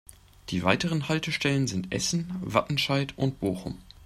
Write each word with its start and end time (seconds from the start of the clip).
Die 0.49 0.63
weiteren 0.63 1.09
Haltestellen 1.09 1.67
sind 1.67 1.91
Essen, 1.93 2.31
Wattenscheid 2.41 3.15
und 3.19 3.39
Bochum. 3.39 3.77